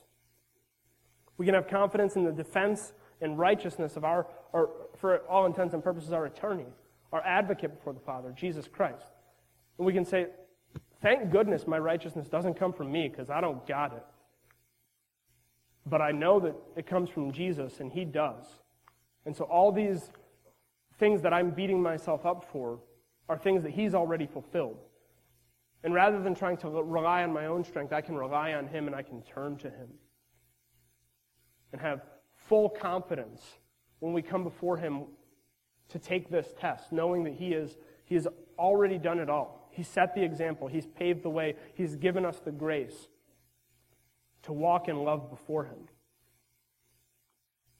[1.36, 5.74] we can have confidence in the defense and righteousness of our, or for all intents
[5.74, 6.66] and purposes, our attorney
[7.14, 9.06] our advocate before the Father, Jesus Christ.
[9.78, 10.26] And we can say,
[11.00, 14.04] thank goodness my righteousness doesn't come from me because I don't got it.
[15.86, 18.44] But I know that it comes from Jesus and he does.
[19.26, 20.10] And so all these
[20.98, 22.80] things that I'm beating myself up for
[23.28, 24.78] are things that he's already fulfilled.
[25.84, 28.88] And rather than trying to rely on my own strength, I can rely on him
[28.88, 29.88] and I can turn to him.
[31.70, 32.00] And have
[32.34, 33.40] full confidence
[34.00, 35.04] when we come before him
[35.88, 38.26] to take this test, knowing that He, is, he has
[38.58, 39.68] already done it all.
[39.70, 43.08] He set the example, He's paved the way, He's given us the grace
[44.42, 45.88] to walk in love before Him.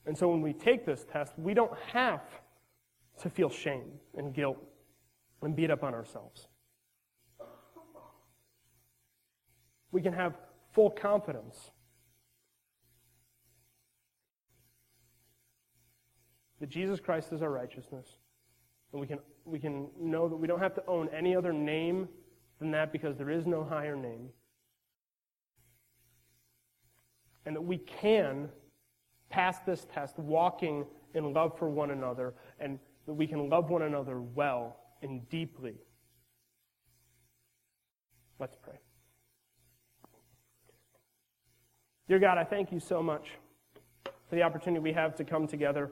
[0.07, 2.23] And so when we take this test, we don't have
[3.23, 4.59] to feel shame and guilt
[5.43, 6.49] and beat up on ourselves.
[9.93, 10.35] We can have
[10.73, 11.71] full confidence
[16.65, 18.07] that Jesus Christ is our righteousness.
[18.93, 22.09] And we can, we can know that we don't have to own any other name
[22.59, 24.31] than that because there is no higher name.
[27.45, 28.49] And that we can
[29.29, 33.83] pass this test walking in love for one another and that we can love one
[33.83, 35.75] another well and deeply.
[38.39, 38.79] Let's pray.
[42.09, 43.33] Dear God, I thank you so much
[44.31, 45.91] for the opportunity we have to come together.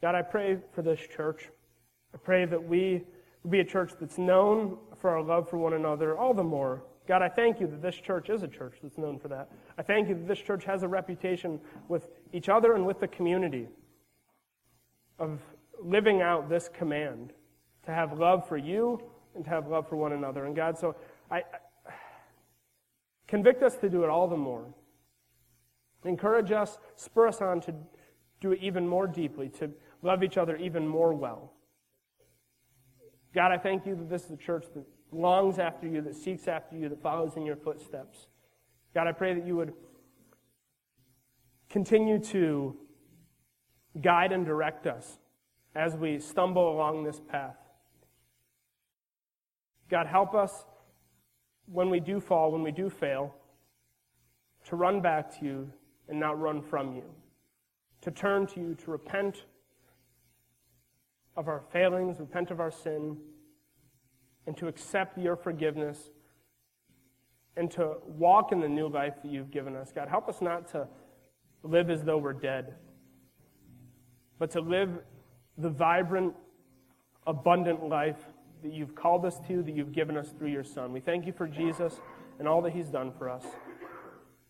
[0.00, 1.50] God, I pray for this church.
[2.14, 3.04] I pray that we
[3.48, 6.82] be a church that's known for our love for one another all the more.
[7.06, 9.50] God, I thank you that this church is a church that's known for that.
[9.78, 13.08] I thank you that this church has a reputation with each other and with the
[13.08, 13.68] community
[15.18, 15.40] of
[15.82, 17.32] living out this command
[17.86, 19.02] to have love for you
[19.34, 20.44] and to have love for one another.
[20.44, 20.96] And God, so
[21.30, 21.42] I,
[23.28, 24.64] Convict us to do it all the more.
[26.04, 27.74] Encourage us, spur us on to
[28.40, 29.70] do it even more deeply, to
[30.02, 31.52] love each other even more well.
[33.34, 36.48] God, I thank you that this is a church that longs after you, that seeks
[36.48, 38.26] after you, that follows in your footsteps.
[38.94, 39.72] God, I pray that you would
[41.68, 42.76] continue to
[44.00, 45.18] guide and direct us
[45.74, 47.56] as we stumble along this path.
[49.90, 50.64] God, help us
[51.66, 53.34] when we do fall, when we do fail,
[54.64, 55.72] to run back to you
[56.08, 57.04] and not run from you,
[58.00, 59.44] to turn to you, to repent
[61.38, 63.16] of our failings, repent of our sin,
[64.46, 66.10] and to accept your forgiveness
[67.56, 69.92] and to walk in the new life that you've given us.
[69.94, 70.88] God, help us not to
[71.62, 72.74] live as though we're dead,
[74.38, 74.90] but to live
[75.56, 76.34] the vibrant,
[77.26, 78.18] abundant life
[78.62, 80.92] that you've called us to, that you've given us through your Son.
[80.92, 82.00] We thank you for Jesus
[82.40, 83.44] and all that he's done for us.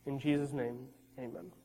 [0.06, 0.86] In Jesus' name,
[1.18, 1.57] amen.